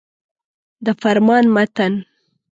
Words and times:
د 0.85 0.87
فرمان 1.01 1.45
متن. 1.55 1.93